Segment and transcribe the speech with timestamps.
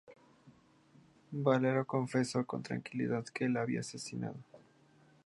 [1.31, 4.37] Valero confesó con tranquilidad que la había asesinado.